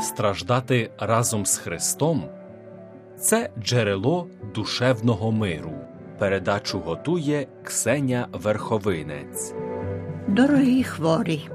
страждати 0.00 0.90
разом 0.98 1.46
з 1.46 1.56
Христом 1.56 2.28
це 3.20 3.50
джерело 3.62 4.28
душевного 4.54 5.32
миру. 5.32 5.72
Передачу 6.18 6.78
готує 6.78 7.46
Ксеня 7.64 8.28
Верховинець. 8.32 9.54
Дорогі 10.28 10.84
хворі, 10.84 11.48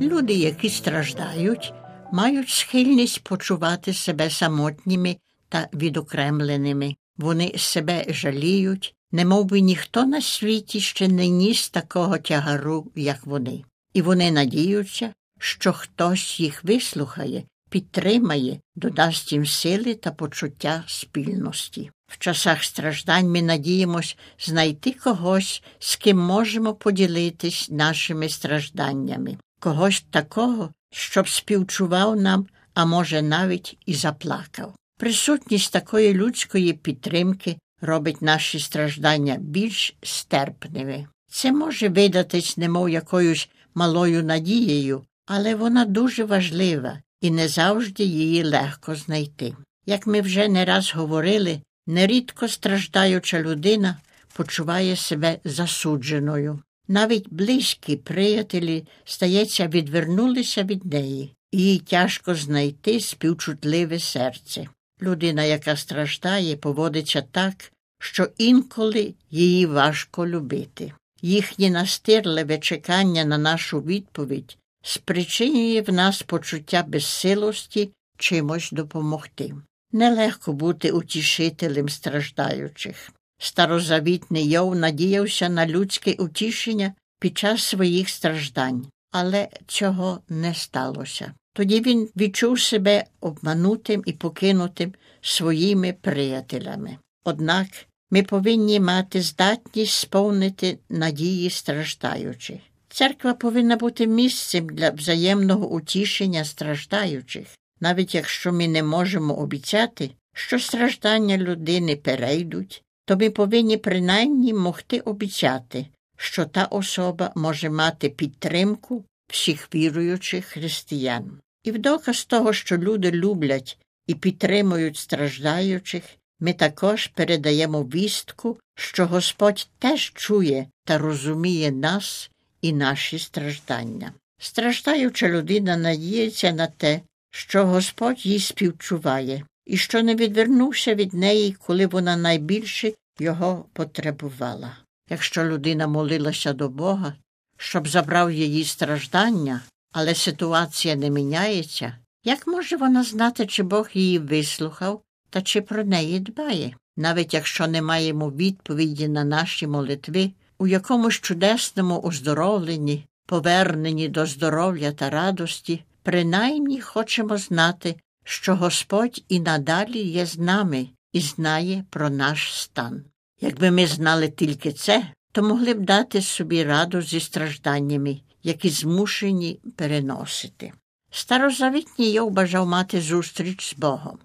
люди, 0.00 0.32
які 0.32 0.68
страждають, 0.68 1.74
мають 2.12 2.48
схильність 2.48 3.24
почувати 3.24 3.92
себе 3.92 4.30
самотніми 4.30 5.16
та 5.48 5.68
відокремленими. 5.74 6.96
Вони 7.16 7.52
себе 7.56 8.04
жаліють, 8.08 8.94
немов 9.12 9.44
би 9.44 9.60
ніхто 9.60 10.06
на 10.06 10.20
світі 10.20 10.80
ще 10.80 11.08
не 11.08 11.28
ніс 11.28 11.70
такого 11.70 12.18
тягару, 12.18 12.86
як 12.94 13.26
вони. 13.26 13.64
І 13.94 14.02
вони 14.02 14.30
надіються, 14.30 15.12
що 15.38 15.72
хтось 15.72 16.40
їх 16.40 16.64
вислухає, 16.64 17.44
підтримає, 17.74 18.60
додасть 18.76 19.32
їм 19.32 19.46
сили 19.46 19.94
та 19.94 20.10
почуття 20.10 20.84
спільності. 20.86 21.90
В 22.06 22.18
часах 22.18 22.64
страждань 22.64 23.30
ми 23.30 23.42
надіємось 23.42 24.16
знайти 24.38 24.92
когось, 24.92 25.62
з 25.78 25.96
ким 25.96 26.18
можемо 26.18 26.74
поділитись 26.74 27.70
нашими 27.70 28.28
стражданнями, 28.28 29.38
когось 29.60 30.04
такого, 30.10 30.70
щоб 30.92 31.28
співчував 31.28 32.16
нам, 32.16 32.46
а 32.74 32.84
може, 32.84 33.22
навіть 33.22 33.78
і 33.86 33.94
заплакав. 33.94 34.74
Присутність 34.98 35.72
такої 35.72 36.14
людської 36.14 36.72
підтримки 36.72 37.56
робить 37.80 38.22
наші 38.22 38.58
страждання 38.58 39.36
більш 39.40 39.96
стерпними. 40.02 41.06
Це 41.28 41.52
може 41.52 41.88
видатись 41.88 42.56
немов 42.56 42.90
якоюсь 42.90 43.48
малою 43.74 44.24
надією, 44.24 45.02
але 45.26 45.54
вона 45.54 45.84
дуже 45.84 46.24
важлива 46.24 46.98
і 47.24 47.30
не 47.30 47.48
завжди 47.48 48.04
її 48.04 48.44
легко 48.44 48.94
знайти. 48.94 49.56
Як 49.86 50.06
ми 50.06 50.20
вже 50.20 50.48
не 50.48 50.64
раз 50.64 50.92
говорили, 50.94 51.60
нерідко 51.86 52.48
страждаюча 52.48 53.40
людина 53.40 53.96
почуває 54.36 54.96
себе 54.96 55.38
засудженою. 55.44 56.60
Навіть 56.88 57.28
близькі 57.30 57.96
приятелі, 57.96 58.86
стається, 59.04 59.66
відвернулися 59.66 60.62
від 60.62 60.84
неї, 60.84 61.34
і 61.52 61.62
їй 61.62 61.78
тяжко 61.78 62.34
знайти 62.34 63.00
співчутливе 63.00 63.98
серце. 63.98 64.68
Людина, 65.02 65.44
яка 65.44 65.76
страждає, 65.76 66.56
поводиться 66.56 67.22
так, 67.22 67.72
що 68.00 68.28
інколи 68.38 69.14
її 69.30 69.66
важко 69.66 70.26
любити. 70.26 70.92
Їхнє 71.22 71.70
настирливе 71.70 72.58
чекання 72.58 73.24
на 73.24 73.38
нашу 73.38 73.80
відповідь 73.80 74.58
спричинює 74.84 75.80
в 75.80 75.92
нас 75.92 76.22
почуття 76.22 76.84
безсилості 76.88 77.90
чимось 78.18 78.70
допомогти. 78.72 79.54
Нелегко 79.92 80.52
бути 80.52 80.90
утішителем 80.90 81.88
страждаючих. 81.88 83.12
Старозавітний 83.38 84.48
Йов 84.48 84.76
надіявся 84.76 85.48
на 85.48 85.66
людське 85.66 86.12
утішення 86.12 86.94
під 87.20 87.38
час 87.38 87.62
своїх 87.62 88.08
страждань, 88.08 88.86
але 89.12 89.48
цього 89.66 90.20
не 90.28 90.54
сталося. 90.54 91.32
Тоді 91.52 91.80
він 91.80 92.08
відчув 92.16 92.60
себе 92.60 93.04
обманутим 93.20 94.02
і 94.06 94.12
покинутим 94.12 94.94
своїми 95.20 95.92
приятелями. 96.00 96.98
Однак 97.24 97.66
ми 98.10 98.22
повинні 98.22 98.80
мати 98.80 99.22
здатність 99.22 99.94
сповнити 99.94 100.78
надії 100.88 101.50
страждаючих. 101.50 102.60
Церква 102.94 103.34
повинна 103.34 103.76
бути 103.76 104.06
місцем 104.06 104.66
для 104.66 104.90
взаємного 104.90 105.68
утішення 105.68 106.44
страждаючих, 106.44 107.46
навіть 107.80 108.14
якщо 108.14 108.52
ми 108.52 108.68
не 108.68 108.82
можемо 108.82 109.34
обіцяти, 109.34 110.10
що 110.34 110.58
страждання 110.58 111.38
людини 111.38 111.96
перейдуть, 111.96 112.82
то 113.04 113.16
ми 113.16 113.30
повинні 113.30 113.76
принаймні 113.76 114.54
могти 114.54 115.00
обіцяти, 115.00 115.86
що 116.16 116.44
та 116.44 116.64
особа 116.64 117.32
може 117.34 117.70
мати 117.70 118.08
підтримку 118.08 119.04
всіх 119.28 119.74
віруючих 119.74 120.44
християн. 120.44 121.40
І 121.64 121.70
в 121.70 121.78
доказ 121.78 122.24
того, 122.24 122.52
що 122.52 122.78
люди 122.78 123.10
люблять 123.10 123.78
і 124.06 124.14
підтримують 124.14 124.96
страждаючих, 124.96 126.04
ми 126.40 126.52
також 126.52 127.06
передаємо 127.06 127.82
вістку, 127.82 128.58
що 128.74 129.06
Господь 129.06 129.68
теж 129.78 130.12
чує 130.14 130.66
та 130.84 130.98
розуміє 130.98 131.72
нас 131.72 132.30
і 132.64 132.72
наші 132.72 133.18
страждання. 133.18 134.12
Страждаюча 134.38 135.28
людина 135.28 135.76
надіється 135.76 136.52
на 136.52 136.66
те, 136.66 137.00
що 137.30 137.66
Господь 137.66 138.26
їй 138.26 138.40
співчуває, 138.40 139.44
і 139.66 139.76
що 139.76 140.02
не 140.02 140.14
відвернувся 140.14 140.94
від 140.94 141.14
неї, 141.14 141.56
коли 141.66 141.86
вона 141.86 142.16
найбільше 142.16 142.92
його 143.18 143.64
потребувала. 143.72 144.76
Якщо 145.10 145.44
людина 145.44 145.86
молилася 145.86 146.52
до 146.52 146.68
Бога, 146.68 147.14
щоб 147.56 147.88
забрав 147.88 148.32
її 148.32 148.64
страждання, 148.64 149.60
але 149.92 150.14
ситуація 150.14 150.96
не 150.96 151.10
міняється, 151.10 151.98
як 152.24 152.46
може 152.46 152.76
вона 152.76 153.04
знати, 153.04 153.46
чи 153.46 153.62
Бог 153.62 153.88
її 153.94 154.18
вислухав 154.18 155.02
та 155.30 155.42
чи 155.42 155.60
про 155.60 155.84
неї 155.84 156.20
дбає? 156.20 156.76
Навіть 156.96 157.34
якщо 157.34 157.66
не 157.66 157.82
маємо 157.82 158.30
відповіді 158.30 159.08
на 159.08 159.24
наші 159.24 159.66
молитви, 159.66 160.30
у 160.64 160.66
якомусь 160.66 161.14
чудесному 161.14 162.00
оздоровленні, 162.00 163.06
поверненні 163.26 164.08
до 164.08 164.26
здоров'я 164.26 164.92
та 164.92 165.10
радості, 165.10 165.84
принаймні 166.02 166.80
хочемо 166.80 167.38
знати, 167.38 167.96
що 168.24 168.56
Господь 168.56 169.24
і 169.28 169.40
надалі 169.40 169.98
є 169.98 170.26
з 170.26 170.38
нами 170.38 170.88
і 171.12 171.20
знає 171.20 171.84
про 171.90 172.10
наш 172.10 172.60
стан. 172.60 173.04
Якби 173.40 173.70
ми 173.70 173.86
знали 173.86 174.28
тільки 174.28 174.72
це, 174.72 175.06
то 175.32 175.42
могли 175.42 175.74
б 175.74 175.80
дати 175.80 176.22
собі 176.22 176.64
раду 176.64 177.02
зі 177.02 177.20
стражданнями, 177.20 178.20
які 178.42 178.70
змушені 178.70 179.60
переносити. 179.76 180.72
Старозавітній 181.10 182.12
Йов 182.12 182.30
бажав 182.30 182.66
мати 182.66 183.00
зустріч 183.00 183.70
з 183.70 183.74
Богом. 183.74 184.18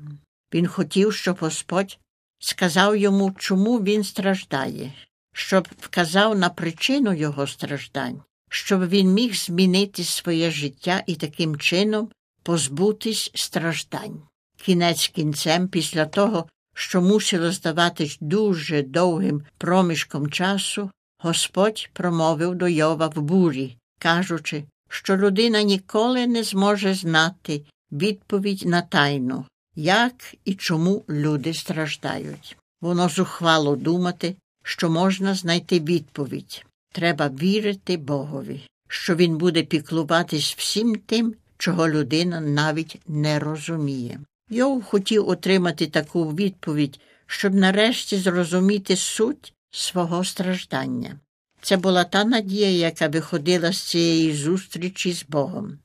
Він 0.54 0.68
хотів, 0.68 1.14
щоб 1.14 1.38
Господь 1.40 1.98
сказав 2.40 2.98
йому, 2.98 3.32
чому 3.38 3.78
він 3.80 4.04
страждає, 4.04 4.94
щоб 5.34 5.68
вказав 5.80 6.38
на 6.38 6.50
причину 6.50 7.14
його 7.14 7.48
страждань, 7.48 8.22
щоб 8.50 8.90
він 8.90 9.14
міг 9.14 9.36
змінити 9.36 10.04
своє 10.04 10.52
життя 10.52 11.04
і 11.08 11.16
таким 11.16 11.58
чином 11.58 12.10
позбутись 12.44 13.32
страждань. 13.36 14.22
Кінець 14.58 15.08
кінцем, 15.08 15.68
після 15.68 16.06
того, 16.06 16.48
що 16.76 17.02
мусило 17.02 17.52
здаватись 17.52 18.18
дуже 18.22 18.82
довгим 18.84 19.44
проміжком 19.58 20.32
часу, 20.32 20.92
Господь 21.22 21.90
промовив 21.94 22.56
до 22.56 22.68
Йова 22.68 23.08
в 23.08 23.22
бурі, 23.22 23.78
кажучи, 24.00 24.64
що 24.90 25.18
людина 25.18 25.62
ніколи 25.62 26.28
не 26.28 26.44
зможе 26.44 26.94
знати 26.94 27.62
відповідь 27.92 28.66
на 28.66 28.82
тайну, 28.82 29.46
як 29.76 30.14
і 30.46 30.56
чому 30.56 31.04
люди 31.10 31.54
страждають. 31.54 32.58
Воно 32.82 33.10
зухвало 33.10 33.76
думати, 33.76 34.36
що 34.70 34.90
можна 34.90 35.36
знайти 35.36 35.80
відповідь. 35.80 36.66
Треба 36.92 37.30
вірити 37.30 37.98
Богові, 37.98 38.62
що 38.88 39.16
Він 39.16 39.38
буде 39.38 39.64
піклуватись 39.64 40.56
всім 40.58 40.96
тим, 41.06 41.36
чого 41.58 41.90
людина 41.90 42.42
навіть 42.42 43.02
не 43.08 43.40
розуміє. 43.40 44.20
Йов 44.50 44.84
хотів 44.84 45.30
отримати 45.30 45.88
таку 45.88 46.36
відповідь, 46.36 47.00
щоб 47.26 47.54
нарешті 47.54 48.18
зрозуміти 48.18 48.96
суть 48.96 49.54
свого 49.72 50.24
страждання. 50.24 51.20
Це 51.62 51.78
була 51.78 52.04
та 52.04 52.24
надія, 52.24 52.70
яка 52.70 53.08
виходила 53.08 53.74
з 53.74 53.80
цієї 53.80 54.34
зустрічі 54.34 55.14
з 55.14 55.26
Богом. 55.30 55.80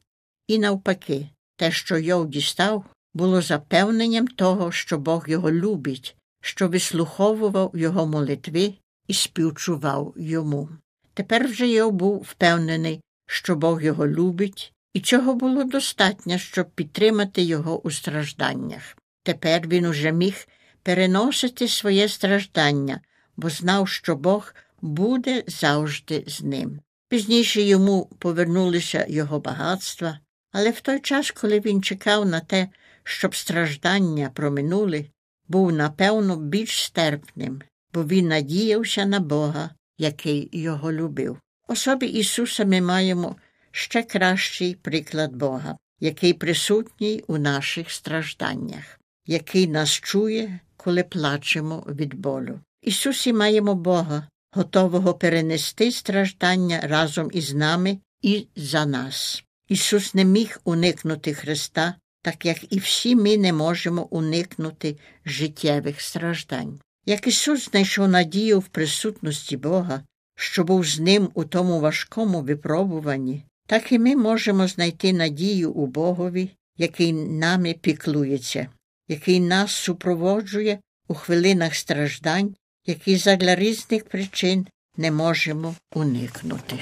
І 0.46 0.58
навпаки, 0.58 1.28
те, 1.56 1.72
що 1.72 1.98
Йов 1.98 2.28
дістав, 2.28 2.84
було 3.14 3.42
запевненням 3.42 4.26
того, 4.26 4.72
що 4.72 4.98
Бог 4.98 5.28
його 5.28 5.50
любить, 5.50 6.16
що 6.44 6.68
вислуховував 6.68 7.70
його 7.74 8.06
молитви 8.06 8.74
і 9.08 9.14
співчував 9.14 10.14
йому. 10.16 10.68
Тепер 11.14 11.48
вже 11.48 11.68
Йов 11.68 11.92
був 11.92 12.26
впевнений, 12.30 13.00
що 13.26 13.56
Бог 13.56 13.82
його 13.82 14.06
любить, 14.06 14.72
і 14.94 15.00
цього 15.00 15.34
було 15.34 15.64
достатньо, 15.64 16.38
щоб 16.38 16.70
підтримати 16.70 17.42
його 17.42 17.80
у 17.86 17.90
стражданнях. 17.90 18.96
Тепер 19.22 19.68
він 19.68 19.86
уже 19.86 20.12
міг 20.12 20.48
переносити 20.82 21.68
своє 21.68 22.08
страждання, 22.08 23.00
бо 23.36 23.50
знав, 23.50 23.88
що 23.88 24.16
Бог 24.16 24.54
буде 24.82 25.44
завжди 25.46 26.24
з 26.26 26.42
ним. 26.42 26.80
Пізніше 27.08 27.62
йому 27.62 28.10
повернулися 28.18 29.06
його 29.08 29.40
багатства, 29.40 30.18
але 30.52 30.70
в 30.70 30.80
той 30.80 31.00
час, 31.00 31.30
коли 31.30 31.60
він 31.60 31.82
чекав 31.82 32.26
на 32.26 32.40
те, 32.40 32.68
щоб 33.04 33.36
страждання 33.36 34.30
проминули, 34.34 35.06
був, 35.48 35.72
напевно, 35.72 36.36
більш 36.36 36.84
стерпним, 36.84 37.62
бо 37.94 38.04
він 38.04 38.28
надіявся 38.28 39.04
на 39.04 39.20
Бога, 39.20 39.70
який 39.98 40.48
його 40.52 40.92
любив. 40.92 41.38
Особі 41.68 42.06
Ісуса 42.06 42.64
ми 42.64 42.80
маємо 42.80 43.36
ще 43.70 44.02
кращий 44.02 44.74
приклад 44.74 45.36
Бога, 45.36 45.76
який 46.00 46.32
присутній 46.32 47.24
у 47.26 47.38
наших 47.38 47.90
стражданнях, 47.90 49.00
який 49.26 49.66
нас 49.66 49.90
чує, 49.90 50.60
коли 50.76 51.02
плачемо 51.02 51.86
від 51.88 52.14
болю. 52.14 52.60
Ісусі 52.82 53.32
маємо 53.32 53.74
Бога, 53.74 54.28
готового 54.52 55.14
перенести 55.14 55.92
страждання 55.92 56.80
разом 56.80 57.30
із 57.32 57.54
нами 57.54 57.98
і 58.22 58.46
за 58.56 58.86
нас. 58.86 59.44
Ісус 59.68 60.14
не 60.14 60.24
міг 60.24 60.60
уникнути 60.64 61.34
Христа, 61.34 61.94
так 62.24 62.46
як 62.46 62.72
і 62.72 62.78
всі 62.78 63.16
ми 63.16 63.36
не 63.36 63.52
можемо 63.52 64.06
уникнути 64.10 64.96
життєвих 65.26 66.00
страждань. 66.00 66.80
Як 67.06 67.26
Ісус 67.26 67.70
знайшов 67.70 68.08
надію 68.08 68.60
в 68.60 68.68
присутності 68.68 69.56
Бога, 69.56 70.02
що 70.36 70.64
був 70.64 70.86
з 70.86 71.00
ним 71.00 71.28
у 71.34 71.44
тому 71.44 71.80
важкому 71.80 72.40
випробуванні, 72.40 73.44
так 73.66 73.92
і 73.92 73.98
ми 73.98 74.16
можемо 74.16 74.68
знайти 74.68 75.12
надію 75.12 75.72
у 75.72 75.86
Богові, 75.86 76.50
який 76.78 77.12
нами 77.12 77.74
піклується, 77.80 78.66
який 79.08 79.40
нас 79.40 79.72
супроводжує 79.72 80.78
у 81.08 81.14
хвилинах 81.14 81.74
страждань, 81.74 82.54
які 82.86 83.16
задля 83.16 83.54
різних 83.54 84.04
причин 84.04 84.66
не 84.96 85.10
можемо 85.10 85.74
уникнути. 85.94 86.76